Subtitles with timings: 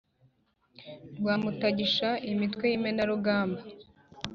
[1.17, 3.59] Rwa Mutagisha imitwe y'imenerarugamba,